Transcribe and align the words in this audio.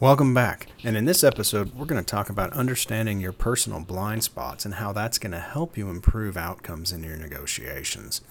Welcome 0.00 0.32
back. 0.32 0.68
And 0.82 0.96
in 0.96 1.04
this 1.04 1.22
episode, 1.22 1.74
we're 1.74 1.84
going 1.84 2.02
to 2.02 2.10
talk 2.10 2.30
about 2.30 2.54
understanding 2.54 3.20
your 3.20 3.32
personal 3.32 3.80
blind 3.80 4.24
spots 4.24 4.64
and 4.64 4.76
how 4.76 4.94
that's 4.94 5.18
going 5.18 5.32
to 5.32 5.38
help 5.38 5.76
you 5.76 5.90
improve 5.90 6.38
outcomes 6.38 6.90
in 6.90 7.02
your 7.02 7.18
negotiations. 7.18 8.22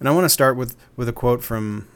And 0.00 0.08
I 0.08 0.12
want 0.12 0.24
to 0.24 0.30
start 0.30 0.56
with, 0.56 0.78
with 0.96 1.06
a 1.06 1.12
quote 1.12 1.44
from 1.44 1.88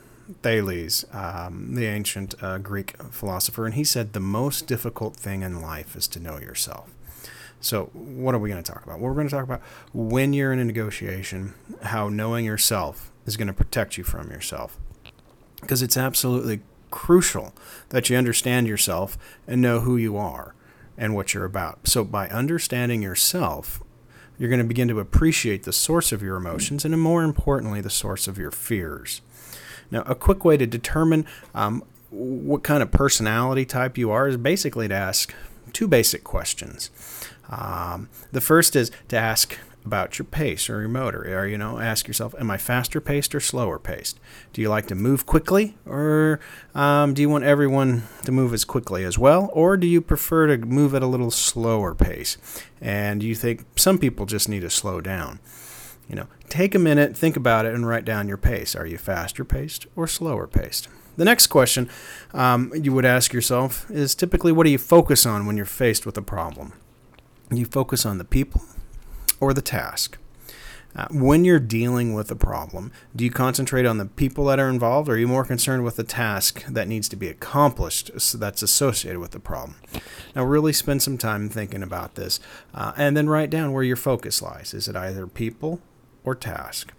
Thales, 0.43 1.07
um, 1.11 1.75
the 1.75 1.87
ancient 1.87 2.35
uh, 2.43 2.59
Greek 2.59 3.03
philosopher, 3.05 3.65
and 3.65 3.77
he 3.77 3.83
said, 3.83 4.13
The 4.13 4.21
most 4.21 4.67
difficult 4.67 5.17
thing 5.17 5.41
in 5.41 5.63
life 5.63 5.97
is 5.97 6.07
to 6.09 6.21
know 6.21 6.39
yourself. 6.39 6.93
So, 7.63 7.85
what 7.95 8.35
are 8.35 8.39
we 8.39 8.51
going 8.51 8.63
to 8.63 8.73
talk 8.73 8.85
about? 8.85 9.01
Well, 9.01 9.09
we're 9.09 9.15
going 9.15 9.29
to 9.29 9.35
talk 9.35 9.45
about 9.45 9.63
when 9.95 10.35
you're 10.35 10.53
in 10.53 10.59
a 10.59 10.67
negotiation, 10.67 11.55
how 11.85 12.11
knowing 12.11 12.45
yourself 12.45 13.11
is 13.25 13.39
going 13.39 13.49
to 13.49 13.55
protect 13.55 13.97
you 13.97 14.05
from 14.05 14.31
yourself. 14.31 14.79
Because 15.63 15.81
it's 15.81 15.97
absolutely 15.97 16.61
crucial 16.93 17.53
that 17.89 18.09
you 18.09 18.17
understand 18.17 18.69
yourself 18.69 19.19
and 19.49 19.61
know 19.61 19.81
who 19.81 19.97
you 19.97 20.17
are 20.17 20.55
and 20.97 21.17
what 21.17 21.35
you're 21.35 21.45
about. 21.45 21.89
So, 21.89 22.05
by 22.05 22.29
understanding 22.29 23.03
yourself, 23.03 23.83
you're 24.39 24.49
going 24.49 24.63
to 24.63 24.67
begin 24.67 24.89
to 24.89 25.01
appreciate 25.01 25.65
the 25.65 25.73
source 25.73 26.13
of 26.13 26.23
your 26.23 26.37
emotions 26.37 26.85
and, 26.85 27.01
more 27.01 27.25
importantly, 27.25 27.81
the 27.81 27.91
source 27.91 28.29
of 28.29 28.39
your 28.39 28.51
fears. 28.51 29.21
Now, 29.91 30.03
a 30.03 30.15
quick 30.15 30.45
way 30.45 30.57
to 30.57 30.67
determine 30.67 31.27
um, 31.55 31.83
what 32.11 32.63
kind 32.63 32.83
of 32.83 32.91
personality 32.91 33.65
type 33.65 33.99
you 33.99 34.11
are 34.11 34.29
is 34.29 34.37
basically 34.37 34.89
to 34.89 34.95
ask 34.95 35.35
two 35.73 35.89
basic 35.89 36.25
questions. 36.25 36.91
Um, 37.51 38.09
the 38.31 38.41
first 38.41 38.77
is 38.77 38.91
to 39.09 39.17
ask 39.17 39.59
about 39.85 40.19
your 40.19 40.27
pace 40.27 40.71
or 40.71 40.81
your 40.81 40.89
motor. 40.89 41.39
Or, 41.39 41.47
you 41.47 41.59
know, 41.59 41.79
ask 41.79 42.07
yourself, 42.07 42.35
am 42.39 42.51
I 42.51 42.59
faster 42.59 43.01
paced 43.01 43.35
or 43.35 43.41
slower 43.41 43.79
paced? 43.79 44.19
Do 44.53 44.61
you 44.61 44.69
like 44.69 44.87
to 44.89 44.95
move 44.95 45.27
quickly 45.27 45.77
or 45.87 46.41
um, 46.75 47.15
do 47.15 47.23
you 47.23 47.29
want 47.29 47.45
everyone 47.45 48.05
to 48.25 48.33
move 48.33 48.53
as 48.53 48.65
quickly 48.65 49.05
as 49.05 49.19
well? 49.19 49.51
Or 49.53 49.77
do 49.77 49.87
you 49.87 50.01
prefer 50.01 50.47
to 50.49 50.65
move 50.65 50.95
at 50.95 51.03
a 51.03 51.07
little 51.07 51.31
slower 51.31 51.95
pace? 51.95 52.37
And 52.81 53.23
you 53.23 53.35
think 53.35 53.65
some 53.77 53.99
people 53.99 54.27
just 54.27 54.49
need 54.49 54.61
to 54.61 54.71
slow 54.71 55.01
down? 55.01 55.41
You 56.09 56.17
know, 56.17 56.27
take 56.49 56.75
a 56.75 56.79
minute, 56.79 57.17
think 57.17 57.37
about 57.37 57.65
it, 57.65 57.75
and 57.75 57.87
write 57.87 58.05
down 58.05 58.29
your 58.29 58.37
pace. 58.37 58.75
Are 58.75 58.87
you 58.87 58.99
faster 58.99 59.45
paced 59.45 59.87
or 59.97 60.07
slower 60.07 60.47
paced? 60.47 60.89
The 61.17 61.25
next 61.25 61.49
question 61.49 61.91
um, 62.33 62.73
you 62.75 62.93
would 62.93 63.05
ask 63.05 63.33
yourself 63.33 63.91
is 63.91 64.15
typically 64.15 64.53
what 64.53 64.65
do 64.65 64.71
you 64.71 64.79
focus 64.79 65.27
on 65.27 65.47
when 65.47 65.57
you're 65.57 65.67
faced 65.67 66.07
with 66.07 66.17
a 66.17 66.23
problem? 66.23 66.73
You 67.51 67.67
focus 67.67 68.07
on 68.07 68.17
the 68.17 68.25
people 68.25 68.63
or 69.43 69.53
the 69.53 69.61
task. 69.61 70.19
Uh, 70.95 71.09
when 71.11 71.45
you're 71.45 71.59
dealing 71.59 72.15
with 72.15 72.31
a 72.31 72.37
problem, 72.37 72.93
do 73.17 73.25
you 73.25 73.31
concentrate 73.31 73.85
on 73.85 73.99
the 73.99 74.05
people 74.05 74.45
that 74.45 74.61
are 74.61 74.69
involved, 74.69 75.09
or 75.09 75.15
are 75.15 75.19
you 75.19 75.27
more 75.27 75.45
concerned 75.45 75.85
with 75.85 75.97
the 75.97 76.05
task 76.05 76.65
that 76.67 76.87
needs 76.87 77.09
to 77.09 77.17
be 77.17 77.29
accomplished 77.29 78.13
that's 78.39 78.63
associated 78.63 79.19
with 79.19 79.33
the 79.33 79.41
problem? 79.41 79.75
Now, 80.37 80.45
really 80.45 80.73
spend 80.73 81.03
some 81.03 81.19
time 81.19 81.49
thinking 81.49 81.83
about 81.83 82.15
this 82.15 82.39
uh, 82.73 82.93
and 82.97 83.17
then 83.17 83.29
write 83.29 83.51
down 83.51 83.73
where 83.73 83.83
your 83.83 83.97
focus 83.97 84.43
lies. 84.43 84.75
Is 84.75 84.87
it 84.87 84.95
either 84.95 85.27
people 85.27 85.81
or 86.25 86.37
task? 86.37 86.93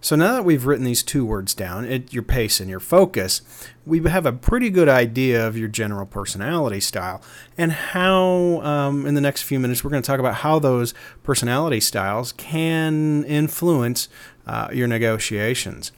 So 0.00 0.14
now 0.14 0.34
that 0.34 0.44
we've 0.44 0.64
written 0.64 0.84
these 0.84 1.02
two 1.02 1.24
words 1.24 1.54
down, 1.54 1.84
it, 1.84 2.12
your 2.12 2.22
pace 2.22 2.60
and 2.60 2.70
your 2.70 2.78
focus, 2.78 3.42
we 3.84 4.00
have 4.08 4.26
a 4.26 4.32
pretty 4.32 4.70
good 4.70 4.88
idea 4.88 5.44
of 5.44 5.58
your 5.58 5.68
general 5.68 6.06
personality 6.06 6.80
style 6.80 7.20
and 7.56 7.72
how, 7.72 8.60
um, 8.62 9.06
in 9.06 9.14
the 9.14 9.20
next 9.20 9.42
few 9.42 9.58
minutes, 9.58 9.82
we're 9.82 9.90
going 9.90 10.02
to 10.02 10.06
talk 10.06 10.20
about 10.20 10.36
how 10.36 10.60
those 10.60 10.94
personality 11.24 11.80
styles 11.80 12.32
can 12.32 13.24
influence 13.24 14.08
uh, 14.46 14.68
your 14.72 14.86
negotiations. 14.86 15.90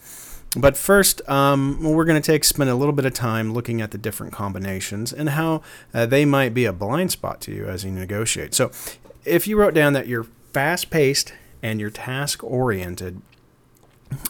But 0.56 0.76
first, 0.76 1.26
um, 1.28 1.80
we're 1.82 2.06
going 2.06 2.20
to 2.20 2.26
take 2.26 2.42
spend 2.44 2.70
a 2.70 2.74
little 2.74 2.94
bit 2.94 3.04
of 3.04 3.12
time 3.12 3.52
looking 3.52 3.80
at 3.80 3.90
the 3.90 3.98
different 3.98 4.32
combinations 4.32 5.12
and 5.12 5.30
how 5.30 5.62
uh, 5.94 6.06
they 6.06 6.24
might 6.24 6.54
be 6.54 6.64
a 6.64 6.72
blind 6.72 7.12
spot 7.12 7.40
to 7.42 7.52
you 7.52 7.66
as 7.66 7.84
you 7.84 7.92
negotiate. 7.92 8.54
So, 8.54 8.72
if 9.24 9.46
you 9.46 9.58
wrote 9.58 9.74
down 9.74 9.92
that 9.92 10.08
you're 10.08 10.26
fast 10.52 10.90
paced 10.90 11.34
and 11.62 11.78
you're 11.78 11.90
task 11.90 12.42
oriented, 12.42 13.20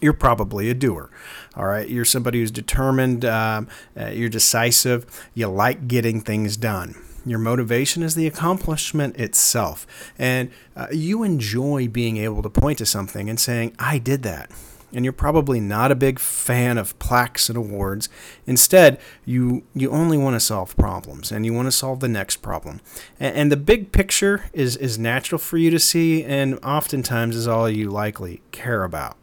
you're 0.01 0.13
probably 0.13 0.71
a 0.71 0.75
doer. 0.75 1.11
All 1.57 1.67
right. 1.67 1.89
You're 1.89 2.05
somebody 2.05 2.41
who's 2.41 2.51
determined, 2.51 3.25
um, 3.25 3.69
uh, 3.99 4.07
you're 4.07 4.29
decisive, 4.29 5.29
you 5.35 5.49
like 5.49 5.89
getting 5.89 6.21
things 6.21 6.57
done. 6.57 6.95
Your 7.27 7.39
motivation 7.39 8.03
is 8.03 8.15
the 8.15 8.27
accomplishment 8.27 9.17
itself. 9.17 9.87
And 10.19 10.51
uh, 10.75 10.87
you 10.91 11.23
enjoy 11.23 11.89
being 11.89 12.17
able 12.17 12.43
to 12.43 12.51
point 12.51 12.79
to 12.79 12.87
something 12.87 13.29
and 13.29 13.39
saying, 13.39 13.75
I 13.79 13.99
did 13.99 14.23
that 14.23 14.51
and 14.93 15.05
you're 15.05 15.13
probably 15.13 15.61
not 15.61 15.93
a 15.93 15.95
big 15.95 16.19
fan 16.19 16.79
of 16.79 16.99
plaques 16.99 17.49
and 17.49 17.57
awards. 17.57 18.09
Instead, 18.47 18.99
you 19.25 19.63
you 19.75 19.91
only 19.91 20.19
want 20.19 20.35
to 20.35 20.41
solve 20.41 20.77
problems 20.77 21.31
and 21.31 21.45
you 21.47 21.53
want 21.53 21.67
to 21.67 21.73
solve 21.73 22.01
the 22.01 22.09
next 22.09 22.37
problem. 22.37 22.81
And, 23.19 23.37
and, 23.37 23.53
the 23.53 23.57
big 23.57 23.93
picture 23.93 24.45
is 24.53 24.77
is 24.77 24.99
natural 24.99 25.39
for 25.39 25.57
you 25.59 25.71
to 25.71 25.79
see 25.79 26.25
and 26.25 26.59
oftentimes 26.65 27.37
is 27.37 27.49
all 27.49 27.69
you 27.69 27.91
likely 27.91 28.43
care 28.53 28.85
about. 28.85 29.17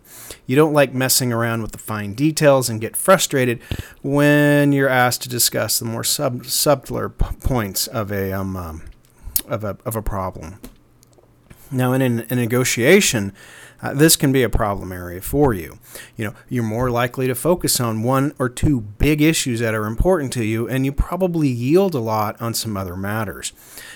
You 0.46 0.56
don't 0.56 0.74
like 0.74 0.94
messing 0.94 1.34
around 1.34 1.62
with 1.62 1.72
the 1.72 1.78
fine 1.78 2.14
details 2.14 2.70
and 2.70 2.82
get 2.82 2.96
frustrated 2.96 3.62
when 4.02 4.72
you're 4.72 4.90
asked 4.90 5.22
to 5.24 5.30
discuss 5.30 5.80
the 5.80 5.86
more 5.86 6.04
sub, 6.04 6.46
subtler 6.46 7.10
p- 7.10 7.36
points 7.42 7.88
of 7.88 8.12
a 8.12 8.32
um, 8.32 8.56
um, 8.56 8.84
of 9.48 9.64
a 9.64 9.78
of 9.86 9.96
a 9.96 10.02
problem. 10.02 10.60
Now, 11.72 11.94
in 11.94 12.02
a, 12.02 12.36
negotiation, 12.36 13.34
uh, 13.82 13.94
this 13.94 14.16
can 14.16 14.32
be 14.32 14.42
a 14.42 14.50
problem 14.50 14.92
area 14.92 15.22
for 15.22 15.54
you. 15.54 15.78
You 16.16 16.26
know, 16.26 16.34
you're 16.50 16.64
more 16.64 16.90
likely 16.90 17.28
to 17.28 17.36
focus 17.36 17.80
on 17.80 18.04
one 18.04 18.34
or 18.40 18.50
two 18.50 18.82
big 18.82 19.22
issues 19.22 19.60
that 19.60 19.76
are 19.76 19.86
important 19.86 20.34
to 20.34 20.46
you, 20.46 20.68
and 20.68 20.86
you 20.86 20.92
probably 20.92 21.50
yield 21.50 21.94
a 21.94 22.00
lot 22.00 22.42
on 22.42 22.54
some 22.54 22.76
other 22.76 22.96
matters. 22.96 23.54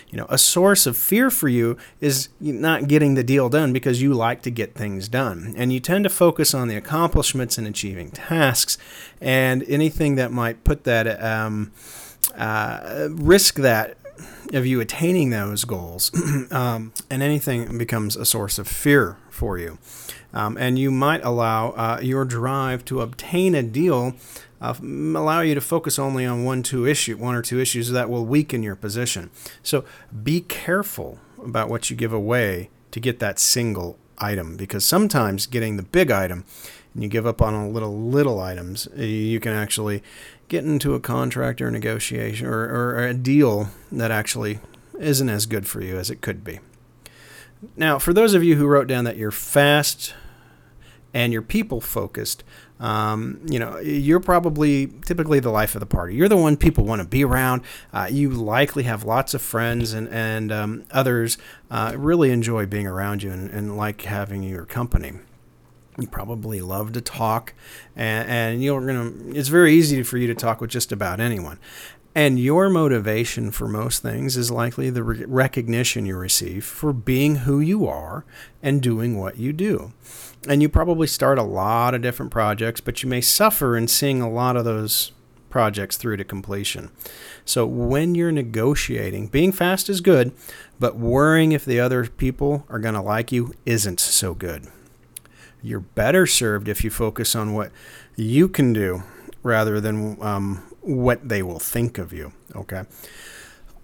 You 0.10 0.18
know, 0.18 0.28
a 0.30 0.38
source 0.38 0.86
of 0.86 0.98
fear 0.98 1.32
for 1.32 1.48
you 1.48 1.78
is 2.00 2.30
not 2.40 2.88
getting 2.88 3.16
the 3.16 3.24
deal 3.24 3.50
done 3.50 3.74
because 3.74 4.02
you 4.02 4.14
like 4.14 4.42
to 4.44 4.52
get 4.52 4.76
things 4.76 5.08
done, 5.08 5.54
and 5.58 5.72
you 5.72 5.80
tend 5.80 6.04
to 6.04 6.10
focus 6.10 6.54
on 6.54 6.68
the 6.68 6.76
accomplishments 6.76 7.58
and 7.58 7.66
achieving 7.66 8.12
tasks, 8.12 8.78
and 9.20 9.64
anything 9.64 10.16
that 10.16 10.32
might 10.32 10.64
put 10.64 10.84
that 10.84 11.24
um, 11.24 11.72
uh, 12.36 13.08
risk 13.10 13.56
that 13.56 13.98
of 14.54 14.66
you 14.66 14.80
attaining 14.80 15.30
those 15.30 15.66
goals, 15.66 16.12
um, 16.52 16.94
and 17.10 17.24
anything 17.24 17.78
becomes 17.78 18.16
a 18.16 18.26
source 18.26 18.60
of 18.60 18.68
fear 18.68 19.18
for 19.30 19.58
you. 19.58 19.78
Um, 20.34 20.58
and 20.58 20.80
you 20.80 20.92
might 20.92 21.24
allow 21.24 21.72
uh, 21.72 22.00
your 22.02 22.26
drive 22.26 22.86
to 22.86 23.02
obtain 23.02 23.56
a 23.56 23.64
deal 23.64 24.16
uh, 24.62 24.76
allow 24.80 25.42
you 25.42 25.56
to 25.56 25.62
focus 25.62 25.98
only 25.98 26.26
on 26.26 26.44
one 26.44 26.62
two 26.62 26.86
issue 26.86 27.18
one 27.18 27.36
or 27.36 27.42
two 27.42 27.60
issues 27.60 27.90
that 27.90 28.10
will 28.10 28.26
weaken 28.26 28.62
your 28.62 28.76
position 28.76 29.32
so 29.64 29.84
be 30.24 30.42
careful 30.42 31.20
about 31.44 31.68
what 31.68 31.90
you 31.90 31.96
give 31.96 32.14
away 32.14 32.70
to 32.92 33.00
get 33.00 33.20
that 33.20 33.40
single 33.40 33.98
item 34.20 34.56
because 34.56 34.86
sometimes 34.86 35.48
getting 35.48 35.78
the 35.78 35.84
big 35.84 36.12
item 36.12 36.46
and 36.94 37.02
you 37.02 37.10
give 37.10 37.26
up 37.26 37.42
on 37.42 37.54
a 37.54 37.68
little 37.68 37.98
little 37.98 38.40
items 38.40 38.88
you 38.96 39.40
can 39.40 39.52
actually 39.52 40.04
get 40.52 40.66
into 40.66 40.94
a 40.94 41.00
contract 41.00 41.62
or 41.62 41.72
negotiation 41.72 42.46
or, 42.46 42.66
or 42.66 43.08
a 43.08 43.14
deal 43.14 43.70
that 43.90 44.12
actually 44.12 44.60
isn't 45.00 45.30
as 45.30 45.46
good 45.46 45.66
for 45.66 45.80
you 45.80 45.98
as 45.98 46.10
it 46.10 46.20
could 46.20 46.44
be. 46.44 46.60
Now, 47.78 47.98
for 47.98 48.12
those 48.12 48.34
of 48.34 48.44
you 48.44 48.58
who 48.58 48.68
wrote 48.68 48.88
down 48.88 49.06
that 49.06 49.16
you're 49.16 49.32
fast 49.32 50.14
and 51.14 51.32
you're 51.32 51.42
people 51.42 51.80
focused, 51.80 52.44
um, 52.82 53.40
you 53.46 53.60
know, 53.60 53.78
you're 53.78 54.20
probably 54.20 54.88
typically 55.06 55.40
the 55.40 55.52
life 55.52 55.74
of 55.74 55.80
the 55.80 55.86
party. 55.86 56.16
You're 56.16 56.28
the 56.28 56.36
one 56.36 56.58
people 56.58 56.84
want 56.84 57.02
to 57.02 57.08
be 57.08 57.24
around. 57.24 57.62
Uh, 57.94 58.10
you 58.12 58.30
likely 58.30 58.84
have 58.84 59.06
lots 59.06 59.34
of 59.34 59.42
friends 59.42 59.94
and, 59.94 60.10
and 60.10 60.52
um, 60.52 60.84
others 60.92 61.38
uh, 61.70 61.94
really 61.96 62.30
enjoy 62.30 62.66
being 62.66 62.88
around 62.88 63.24
you 63.24 63.32
and, 63.32 63.50
and 63.52 63.78
like 63.78 64.02
having 64.02 64.44
your 64.44 64.66
company 64.66 65.14
you 65.98 66.08
probably 66.08 66.62
love 66.62 66.94
to 66.94 67.02
talk 67.02 67.54
and, 67.96 68.30
and 68.30 68.64
you're 68.64 68.86
gonna 68.86 69.12
it's 69.38 69.50
very 69.50 69.74
easy 69.74 70.04
for 70.04 70.18
you 70.18 70.28
to 70.28 70.36
talk 70.36 70.62
with 70.62 70.70
just 70.70 70.92
about 70.92 71.20
anyone. 71.20 71.60
And 72.14 72.38
your 72.38 72.70
motivation 72.70 73.52
for 73.52 73.70
most 73.70 74.02
things 74.02 74.36
is 74.36 74.52
likely 74.52 74.90
the 74.90 75.04
re- 75.04 75.24
recognition 75.26 76.06
you 76.06 76.18
receive 76.18 76.66
for 76.66 76.92
being 76.92 77.38
who 77.38 77.62
you 77.62 77.88
are 77.88 78.26
and 78.62 78.82
doing 78.82 79.18
what 79.18 79.38
you 79.38 79.54
do. 79.54 79.94
And 80.46 80.62
you 80.62 80.68
probably 80.68 81.08
start 81.08 81.38
a 81.38 81.44
lot 81.44 81.94
of 81.94 82.02
different 82.02 82.32
projects 82.32 82.82
but 82.82 83.04
you 83.04 83.10
may 83.10 83.22
suffer 83.22 83.78
in 83.78 83.88
seeing 83.88 84.22
a 84.22 84.30
lot 84.30 84.58
of 84.58 84.66
those 84.66 85.12
projects 85.50 85.98
through 85.98 86.18
to 86.18 86.24
completion. 86.24 86.92
So 87.46 87.68
when 87.68 88.16
you're 88.16 88.32
negotiating, 88.32 89.28
being 89.28 89.52
fast 89.52 89.90
is 89.90 90.00
good, 90.00 90.34
but 90.80 90.96
worrying 90.96 91.52
if 91.52 91.66
the 91.66 91.80
other 91.80 92.08
people 92.08 92.66
are 92.70 92.80
going 92.80 92.96
to 92.96 93.02
like 93.02 93.32
you 93.32 93.54
isn't 93.66 94.00
so 94.00 94.34
good. 94.34 94.68
You're 95.64 95.80
better 95.80 96.26
served 96.26 96.68
if 96.68 96.84
you 96.84 96.90
focus 96.90 97.36
on 97.36 97.54
what 97.54 97.72
you 98.16 98.48
can 98.48 98.74
do 98.74 99.04
rather 99.44 99.80
than 99.80 100.22
um, 100.22 100.64
what 100.82 101.28
they 101.28 101.42
will 101.44 101.60
think 101.60 101.98
of 101.98 102.12
you. 102.14 102.34
Okay. 102.56 102.84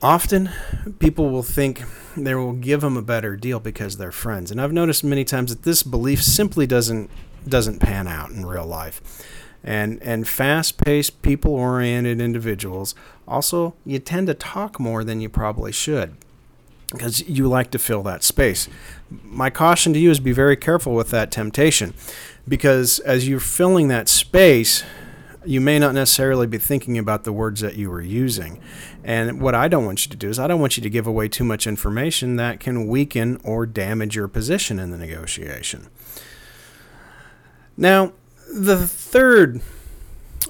Often, 0.02 0.52
people 1.00 1.32
will 1.32 1.44
think 1.44 1.82
they 2.16 2.36
will 2.36 2.54
give 2.54 2.82
them 2.82 2.98
a 2.98 3.02
better 3.02 3.36
deal 3.36 3.60
because 3.60 3.98
they're 3.98 4.12
friends, 4.12 4.52
and 4.52 4.62
I've 4.62 4.72
noticed 4.72 5.04
many 5.04 5.24
times 5.24 5.50
that 5.50 5.64
this 5.64 5.82
belief 5.82 6.22
simply 6.22 6.68
doesn't 6.68 7.10
doesn't 7.48 7.80
pan 7.80 8.08
out 8.08 8.30
in 8.30 8.46
real 8.46 8.66
life. 8.66 9.02
And 9.64 10.02
and 10.04 10.28
fast-paced, 10.28 11.24
people-oriented 11.24 12.22
individuals 12.22 12.94
also 13.28 13.74
you 13.86 13.98
tend 13.98 14.28
to 14.28 14.36
talk 14.36 14.80
more 14.80 15.04
than 15.04 15.20
you 15.20 15.30
probably 15.30 15.72
should 15.72 16.16
because 16.92 17.28
you 17.28 17.48
like 17.48 17.72
to 17.72 17.80
fill 17.80 18.04
that 18.04 18.24
space. 18.24 18.68
My 19.10 19.50
caution 19.50 19.94
to 19.94 20.00
you 20.00 20.10
is 20.12 20.20
be 20.20 20.32
very 20.32 20.56
careful 20.56 20.94
with 20.94 21.10
that 21.12 21.32
temptation 21.32 21.94
because 22.48 23.00
as 23.00 23.28
you're 23.28 23.40
filling 23.40 23.88
that 23.90 24.08
space, 24.08 24.84
you 25.46 25.62
may 25.62 25.80
not 25.80 25.94
necessarily 25.94 26.46
be 26.46 26.58
thinking 26.58 26.98
about 26.98 27.24
the 27.24 27.32
words 27.32 27.62
that 27.62 27.76
you 27.76 27.90
were 27.90 28.02
using. 28.02 28.60
And 29.04 29.42
what 29.42 29.56
I 29.56 29.70
don't 29.70 29.86
want 29.86 30.06
you 30.06 30.12
to 30.12 30.18
do 30.18 30.28
is, 30.28 30.40
I 30.40 30.48
don't 30.48 30.60
want 30.60 30.76
you 30.76 30.84
to 30.84 30.90
give 30.90 31.08
away 31.08 31.30
too 31.30 31.46
much 31.46 31.66
information 31.66 32.36
that 32.36 32.60
can 32.60 32.88
weaken 32.88 33.40
or 33.44 33.66
damage 33.66 34.16
your 34.16 34.28
position 34.28 34.78
in 34.78 34.92
the 34.92 34.98
negotiation. 34.98 35.88
Now, 37.78 38.12
the 38.54 38.88
third 38.88 39.62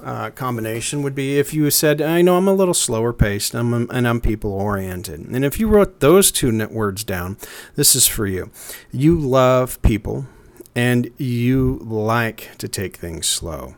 uh, 0.02 0.30
combination 0.30 1.02
would 1.02 1.14
be 1.14 1.38
if 1.38 1.52
you 1.52 1.70
said, 1.70 2.00
I 2.00 2.22
know 2.22 2.36
I'm 2.36 2.48
a 2.48 2.54
little 2.54 2.74
slower 2.74 3.12
paced 3.12 3.54
I'm, 3.54 3.72
and 3.72 4.08
I'm 4.08 4.20
people 4.20 4.52
oriented. 4.52 5.20
And 5.20 5.44
if 5.44 5.58
you 5.58 5.68
wrote 5.68 6.00
those 6.00 6.30
two 6.30 6.66
words 6.68 7.04
down, 7.04 7.36
this 7.74 7.94
is 7.94 8.06
for 8.06 8.26
you. 8.26 8.50
You 8.92 9.18
love 9.18 9.80
people 9.82 10.26
and 10.74 11.10
you 11.18 11.80
like 11.82 12.56
to 12.58 12.68
take 12.68 12.96
things 12.96 13.26
slow 13.26 13.74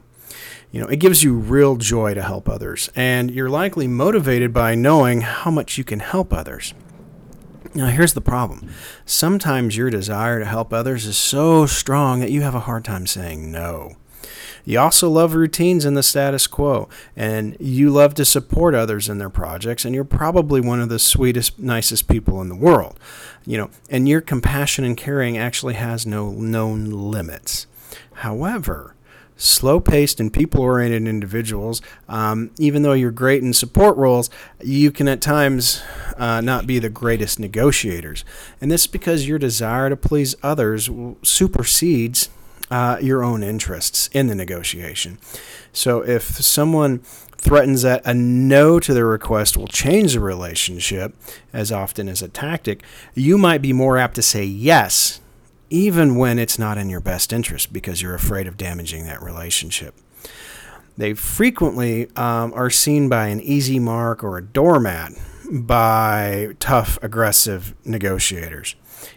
you 0.72 0.80
know, 0.80 0.86
it 0.86 0.96
gives 0.96 1.24
you 1.24 1.34
real 1.34 1.76
joy 1.76 2.14
to 2.14 2.22
help 2.22 2.48
others, 2.48 2.90
and 2.94 3.30
you're 3.30 3.50
likely 3.50 3.88
motivated 3.88 4.52
by 4.52 4.74
knowing 4.74 5.22
how 5.22 5.50
much 5.50 5.76
you 5.76 5.84
can 5.84 5.98
help 5.98 6.32
others. 6.32 6.74
Now, 7.74 7.86
here's 7.86 8.14
the 8.14 8.20
problem. 8.20 8.70
Sometimes 9.04 9.76
your 9.76 9.90
desire 9.90 10.38
to 10.38 10.44
help 10.44 10.72
others 10.72 11.06
is 11.06 11.16
so 11.16 11.66
strong 11.66 12.20
that 12.20 12.30
you 12.30 12.42
have 12.42 12.54
a 12.54 12.60
hard 12.60 12.84
time 12.84 13.06
saying 13.06 13.50
no. 13.50 13.96
You 14.64 14.78
also 14.78 15.08
love 15.08 15.34
routines 15.34 15.84
and 15.84 15.96
the 15.96 16.02
status 16.02 16.46
quo, 16.46 16.88
and 17.16 17.56
you 17.58 17.90
love 17.90 18.14
to 18.14 18.24
support 18.24 18.74
others 18.74 19.08
in 19.08 19.18
their 19.18 19.30
projects, 19.30 19.84
and 19.84 19.94
you're 19.94 20.04
probably 20.04 20.60
one 20.60 20.80
of 20.80 20.88
the 20.88 20.98
sweetest, 20.98 21.58
nicest 21.58 22.08
people 22.08 22.40
in 22.40 22.48
the 22.48 22.54
world. 22.54 22.98
You 23.46 23.58
know, 23.58 23.70
and 23.88 24.08
your 24.08 24.20
compassion 24.20 24.84
and 24.84 24.96
caring 24.96 25.38
actually 25.38 25.74
has 25.74 26.06
no 26.06 26.30
known 26.30 26.90
limits. 26.90 27.66
However, 28.14 28.94
slow 29.40 29.80
paced 29.80 30.20
and 30.20 30.32
people 30.32 30.60
oriented 30.60 31.08
individuals, 31.08 31.80
um, 32.08 32.50
even 32.58 32.82
though 32.82 32.92
you're 32.92 33.10
great 33.10 33.42
in 33.42 33.54
support 33.54 33.96
roles, 33.96 34.28
you 34.62 34.90
can 34.90 35.08
at 35.08 35.22
times 35.22 35.82
uh, 36.18 36.40
not 36.42 36.66
be 36.66 36.78
the 36.78 36.90
greatest 36.90 37.40
negotiators. 37.40 38.24
And 38.60 38.70
this 38.70 38.82
is 38.82 38.86
because 38.86 39.26
your 39.26 39.38
desire 39.38 39.88
to 39.88 39.96
please 39.96 40.34
others 40.42 40.90
supersedes 41.22 42.28
uh, 42.70 42.98
your 43.00 43.22
own 43.24 43.42
interests 43.42 44.08
in 44.12 44.26
the 44.26 44.34
negotiation. 44.34 45.18
So 45.72 46.02
if 46.02 46.22
someone 46.22 46.98
threatens 47.36 47.82
that 47.82 48.02
a 48.04 48.14
no 48.14 48.78
to 48.80 48.92
their 48.92 49.06
request 49.06 49.56
will 49.56 49.66
change 49.66 50.12
the 50.14 50.20
relationship, 50.20 51.14
as 51.52 51.72
often 51.72 52.08
as 52.08 52.22
a 52.22 52.28
tactic, 52.28 52.82
you 53.14 53.38
might 53.38 53.62
be 53.62 53.72
more 53.72 53.98
apt 53.98 54.14
to 54.16 54.22
say 54.22 54.44
yes 54.44 55.20
even 55.70 56.16
when 56.16 56.38
it's 56.38 56.58
not 56.58 56.76
in 56.76 56.90
your 56.90 57.00
best 57.00 57.32
interest 57.32 57.72
because 57.72 58.02
you're 58.02 58.14
afraid 58.14 58.48
of 58.48 58.56
damaging 58.56 59.06
that 59.06 59.22
relationship. 59.22 59.94
They 60.96 61.14
frequently 61.14 62.08
um, 62.16 62.52
are 62.54 62.68
seen 62.68 63.08
by 63.08 63.28
an 63.28 63.40
easy 63.40 63.78
mark 63.78 64.22
or 64.22 64.36
a 64.36 64.42
doormat 64.42 65.12
by 65.50 66.54
tough, 66.60 66.98
aggressive 67.02 67.74
negotiators. 67.84 68.76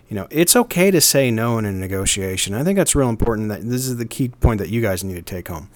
You 0.10 0.16
know, 0.16 0.28
it's 0.30 0.56
okay 0.56 0.92
to 0.92 1.02
say 1.02 1.32
no 1.32 1.58
in 1.58 1.66
a 1.66 1.72
negotiation. 1.72 2.54
I 2.54 2.64
think 2.64 2.78
that's 2.78 2.96
real 2.96 3.10
important. 3.10 3.50
That 3.50 3.62
this 3.62 3.86
is 3.88 3.98
the 3.98 4.06
key 4.06 4.30
point 4.30 4.60
that 4.60 4.70
you 4.70 4.82
guys 4.82 5.04
need 5.04 5.16
to 5.16 5.22
take 5.22 5.48
home. 5.48 5.70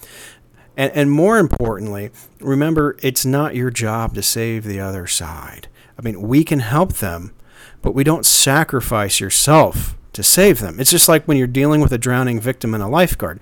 And, 0.76 0.92
and 0.92 1.10
more 1.10 1.38
importantly, 1.38 2.10
remember, 2.40 2.96
it's 3.02 3.26
not 3.26 3.54
your 3.54 3.70
job 3.70 4.14
to 4.14 4.22
save 4.22 4.64
the 4.64 4.80
other 4.80 5.06
side. 5.06 5.68
I 5.98 6.02
mean, 6.02 6.22
we 6.22 6.44
can 6.44 6.60
help 6.60 6.94
them, 6.94 7.34
but 7.82 7.94
we 7.94 8.04
don't 8.04 8.24
sacrifice 8.24 9.18
yourself 9.18 9.96
to 10.12 10.22
save 10.22 10.60
them. 10.60 10.78
It's 10.78 10.90
just 10.90 11.08
like 11.08 11.26
when 11.26 11.36
you're 11.36 11.46
dealing 11.46 11.80
with 11.80 11.92
a 11.92 11.98
drowning 11.98 12.40
victim 12.40 12.74
and 12.74 12.82
a 12.82 12.88
lifeguard. 12.88 13.40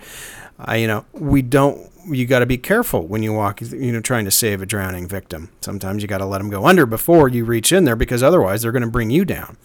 Uh, 0.58 0.74
you 0.74 0.86
know, 0.86 1.04
we 1.12 1.42
don't. 1.42 1.90
You 2.08 2.24
got 2.24 2.38
to 2.38 2.46
be 2.46 2.56
careful 2.56 3.06
when 3.06 3.22
you 3.22 3.32
walk. 3.32 3.60
You 3.60 3.92
know, 3.92 4.00
trying 4.00 4.24
to 4.24 4.30
save 4.30 4.62
a 4.62 4.66
drowning 4.66 5.08
victim. 5.08 5.50
Sometimes 5.60 6.02
you 6.02 6.08
got 6.08 6.18
to 6.18 6.26
let 6.26 6.38
them 6.38 6.50
go 6.50 6.66
under 6.66 6.86
before 6.86 7.28
you 7.28 7.44
reach 7.44 7.72
in 7.72 7.84
there 7.84 7.96
because 7.96 8.22
otherwise 8.22 8.62
they're 8.62 8.72
going 8.72 8.82
to 8.82 8.88
bring 8.88 9.10
you 9.10 9.24
down. 9.24 9.56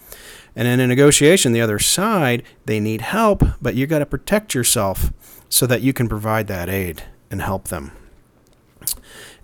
And 0.54 0.68
in 0.68 0.80
a 0.80 0.86
negotiation, 0.86 1.52
the 1.52 1.60
other 1.60 1.78
side 1.78 2.42
they 2.66 2.80
need 2.80 3.00
help, 3.00 3.42
but 3.60 3.74
you 3.74 3.86
got 3.86 4.00
to 4.00 4.06
protect 4.06 4.54
yourself 4.54 5.12
so 5.48 5.66
that 5.66 5.82
you 5.82 5.92
can 5.92 6.08
provide 6.08 6.46
that 6.48 6.68
aid 6.68 7.04
and 7.30 7.42
help 7.42 7.68
them. 7.68 7.92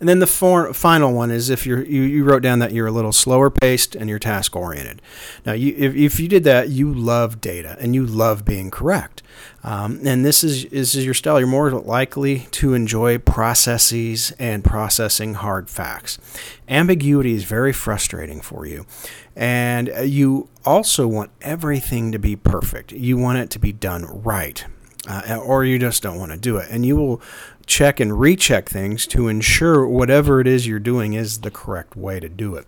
And 0.01 0.09
then 0.09 0.21
the 0.21 0.27
final 0.27 1.13
one 1.13 1.31
is 1.33 1.51
if 1.51 1.67
you're, 1.67 1.85
you, 1.85 2.03
you 2.03 2.23
wrote 2.23 2.43
down 2.43 2.61
that 2.61 2.73
you're 2.73 2.87
a 2.87 2.93
little 2.93 3.13
slower 3.13 3.51
paced 3.51 3.97
and 3.97 4.09
you're 4.09 4.21
task 4.21 4.55
oriented. 4.55 5.03
Now, 5.45 5.55
you, 5.55 5.75
if, 5.77 5.95
if 5.97 6.21
you 6.21 6.29
did 6.29 6.45
that, 6.45 6.69
you 6.69 6.93
love 6.93 7.41
data 7.41 7.77
and 7.81 7.97
you 7.97 8.07
love 8.07 8.45
being 8.45 8.71
correct. 8.71 9.23
Um, 9.69 10.01
and 10.07 10.25
this 10.25 10.43
is, 10.43 10.65
this 10.71 10.95
is 10.95 11.05
your 11.05 11.13
style. 11.13 11.39
You're 11.39 11.47
more 11.47 11.71
likely 11.71 12.47
to 12.53 12.73
enjoy 12.73 13.19
processes 13.19 14.33
and 14.39 14.65
processing 14.65 15.35
hard 15.35 15.69
facts. 15.69 16.19
Ambiguity 16.71 17.35
is 17.35 17.45
very 17.45 17.75
frustrating 17.75 18.41
for 18.41 18.65
you. 18.65 18.87
And 19.37 19.93
you 20.05 20.49
also 20.65 21.07
want 21.07 21.33
everything 21.43 22.13
to 22.13 22.19
be 22.19 22.35
perfect. 22.35 22.93
You 22.93 23.19
want 23.19 23.41
it 23.41 23.51
to 23.51 23.59
be 23.59 23.73
done 23.73 24.07
right. 24.07 24.65
Uh, 25.09 25.37
or 25.37 25.65
you 25.65 25.79
just 25.79 26.03
don't 26.03 26.19
want 26.19 26.33
to 26.33 26.39
do 26.39 26.59
it. 26.59 26.69
And 26.71 26.85
you 26.85 26.95
will 26.95 27.23
check 27.65 27.99
and 27.99 28.21
recheck 28.21 28.69
things 28.69 29.07
to 29.07 29.27
ensure 29.27 29.87
whatever 29.87 30.39
it 30.39 30.47
is 30.47 30.67
you're 30.67 30.79
doing 30.79 31.15
is 31.15 31.41
the 31.41 31.51
correct 31.51 31.97
way 31.97 32.21
to 32.21 32.29
do 32.29 32.57
it. 32.57 32.67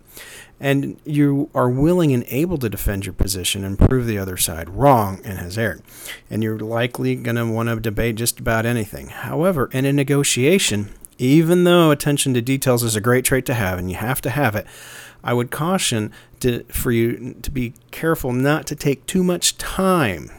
And 0.59 0.99
you 1.05 1.51
are 1.53 1.69
willing 1.69 2.11
and 2.11 2.23
able 2.27 2.57
to 2.57 2.69
defend 2.69 3.05
your 3.05 3.13
position 3.13 3.63
and 3.63 3.77
prove 3.77 4.07
the 4.07 4.17
other 4.17 4.37
side 4.37 4.69
wrong 4.69 5.21
and 5.23 5.37
has 5.37 5.55
erred. 5.55 5.83
And 6.31 6.41
you're 6.41 6.57
likely 6.57 7.15
going 7.15 7.35
to 7.35 7.45
want 7.45 7.69
to 7.69 7.79
debate 7.79 8.15
just 8.15 8.39
about 8.39 8.65
anything. 8.65 9.09
However, 9.09 9.69
in 9.71 9.85
a 9.85 9.93
negotiation, 9.93 10.89
even 11.19 11.63
though 11.63 11.91
attention 11.91 12.33
to 12.33 12.41
details 12.41 12.83
is 12.83 12.95
a 12.95 13.01
great 13.01 13.23
trait 13.23 13.45
to 13.45 13.53
have 13.53 13.77
and 13.77 13.89
you 13.89 13.97
have 13.97 14.21
to 14.21 14.31
have 14.31 14.55
it, 14.55 14.65
I 15.23 15.33
would 15.33 15.51
caution 15.51 16.11
to, 16.39 16.63
for 16.65 16.91
you 16.91 17.35
to 17.41 17.51
be 17.51 17.75
careful 17.91 18.33
not 18.33 18.65
to 18.67 18.75
take 18.75 19.05
too 19.05 19.23
much 19.23 19.57
time 19.57 20.31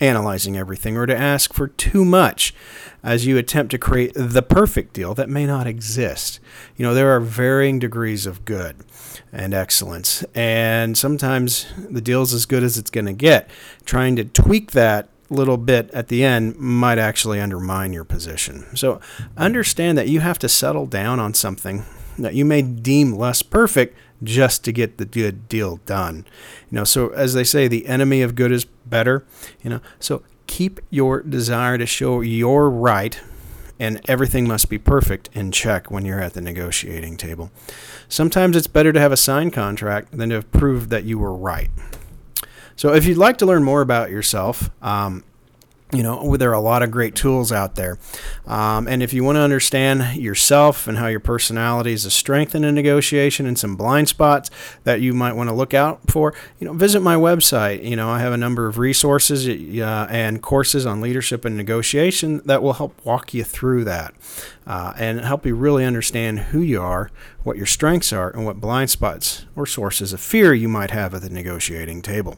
analyzing 0.00 0.56
everything 0.56 0.96
or 0.96 1.06
to 1.06 1.16
ask 1.16 1.52
for 1.52 1.68
too 1.68 2.04
much 2.04 2.54
as 3.02 3.26
you 3.26 3.36
attempt 3.38 3.70
to 3.70 3.78
create 3.78 4.12
the 4.14 4.42
perfect 4.42 4.92
deal 4.92 5.14
that 5.14 5.28
may 5.28 5.46
not 5.46 5.66
exist. 5.66 6.40
You 6.76 6.84
know, 6.84 6.94
there 6.94 7.14
are 7.14 7.20
varying 7.20 7.78
degrees 7.78 8.26
of 8.26 8.44
good 8.44 8.76
and 9.32 9.52
excellence, 9.54 10.24
and 10.34 10.96
sometimes 10.96 11.66
the 11.76 12.00
deal's 12.00 12.32
as 12.32 12.46
good 12.46 12.62
as 12.62 12.78
it's 12.78 12.90
going 12.90 13.06
to 13.06 13.12
get. 13.12 13.48
Trying 13.84 14.16
to 14.16 14.24
tweak 14.24 14.72
that 14.72 15.08
little 15.30 15.56
bit 15.56 15.90
at 15.92 16.08
the 16.08 16.24
end 16.24 16.56
might 16.56 16.98
actually 16.98 17.40
undermine 17.40 17.92
your 17.92 18.04
position. 18.04 18.64
So 18.76 19.00
understand 19.36 19.98
that 19.98 20.08
you 20.08 20.20
have 20.20 20.38
to 20.40 20.48
settle 20.48 20.86
down 20.86 21.20
on 21.20 21.34
something 21.34 21.84
that 22.18 22.34
you 22.34 22.44
may 22.44 22.62
deem 22.62 23.12
less 23.12 23.42
perfect 23.42 23.96
just 24.24 24.64
to 24.64 24.72
get 24.72 24.98
the 24.98 25.04
good 25.04 25.48
deal 25.48 25.76
done. 25.86 26.26
You 26.70 26.76
know, 26.76 26.84
so 26.84 27.08
as 27.10 27.34
they 27.34 27.44
say, 27.44 27.68
the 27.68 27.86
enemy 27.86 28.22
of 28.22 28.34
good 28.34 28.52
is 28.52 28.64
better. 28.64 29.24
You 29.62 29.70
know, 29.70 29.80
so 30.00 30.22
keep 30.46 30.80
your 30.90 31.22
desire 31.22 31.78
to 31.78 31.86
show 31.86 32.20
you're 32.20 32.68
right 32.68 33.20
and 33.78 34.00
everything 34.08 34.46
must 34.46 34.68
be 34.68 34.78
perfect 34.78 35.28
in 35.32 35.50
check 35.50 35.90
when 35.90 36.04
you're 36.04 36.20
at 36.20 36.34
the 36.34 36.40
negotiating 36.40 37.16
table. 37.16 37.50
Sometimes 38.08 38.56
it's 38.56 38.66
better 38.66 38.92
to 38.92 39.00
have 39.00 39.12
a 39.12 39.16
signed 39.16 39.52
contract 39.52 40.16
than 40.16 40.28
to 40.28 40.36
have 40.36 40.52
proved 40.52 40.90
that 40.90 41.04
you 41.04 41.18
were 41.18 41.34
right. 41.34 41.70
So, 42.76 42.92
if 42.92 43.06
you'd 43.06 43.18
like 43.18 43.38
to 43.38 43.46
learn 43.46 43.62
more 43.62 43.82
about 43.82 44.10
yourself, 44.10 44.70
um, 44.82 45.24
you 45.94 46.02
know, 46.02 46.36
there 46.36 46.50
are 46.50 46.54
a 46.54 46.60
lot 46.60 46.82
of 46.82 46.90
great 46.90 47.14
tools 47.14 47.52
out 47.52 47.74
there. 47.74 47.98
Um, 48.46 48.86
and 48.88 49.02
if 49.02 49.12
you 49.12 49.24
want 49.24 49.36
to 49.36 49.40
understand 49.40 50.16
yourself 50.16 50.86
and 50.86 50.98
how 50.98 51.06
your 51.06 51.20
personality 51.20 51.92
is 51.92 52.04
a 52.04 52.10
strength 52.10 52.54
in 52.54 52.64
a 52.64 52.72
negotiation 52.72 53.46
and 53.46 53.58
some 53.58 53.76
blind 53.76 54.08
spots 54.08 54.50
that 54.84 55.00
you 55.00 55.12
might 55.14 55.34
want 55.34 55.48
to 55.48 55.54
look 55.54 55.74
out 55.74 56.10
for, 56.10 56.34
you 56.58 56.66
know, 56.66 56.72
visit 56.72 57.00
my 57.00 57.16
website. 57.16 57.84
You 57.84 57.96
know, 57.96 58.10
I 58.10 58.20
have 58.20 58.32
a 58.32 58.36
number 58.36 58.66
of 58.66 58.78
resources 58.78 59.48
uh, 59.48 60.06
and 60.10 60.42
courses 60.42 60.86
on 60.86 61.00
leadership 61.00 61.44
and 61.44 61.56
negotiation 61.56 62.42
that 62.44 62.62
will 62.62 62.74
help 62.74 63.04
walk 63.04 63.34
you 63.34 63.44
through 63.44 63.84
that 63.84 64.14
uh, 64.66 64.92
and 64.96 65.20
help 65.20 65.46
you 65.46 65.54
really 65.54 65.84
understand 65.84 66.38
who 66.40 66.60
you 66.60 66.80
are, 66.80 67.10
what 67.44 67.56
your 67.56 67.66
strengths 67.66 68.12
are, 68.12 68.30
and 68.30 68.44
what 68.44 68.60
blind 68.60 68.90
spots 68.90 69.44
or 69.54 69.66
sources 69.66 70.12
of 70.12 70.20
fear 70.20 70.52
you 70.52 70.68
might 70.68 70.90
have 70.90 71.14
at 71.14 71.22
the 71.22 71.30
negotiating 71.30 72.02
table. 72.02 72.36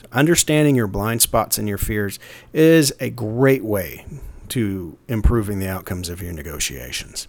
So 0.00 0.06
understanding 0.12 0.76
your 0.76 0.86
blind 0.86 1.22
spots 1.22 1.58
and 1.58 1.68
your 1.68 1.78
fears 1.78 2.18
is 2.52 2.92
a 3.00 3.10
great 3.10 3.64
way 3.64 4.06
to 4.50 4.96
improving 5.08 5.58
the 5.58 5.68
outcomes 5.68 6.08
of 6.08 6.22
your 6.22 6.32
negotiations. 6.32 7.26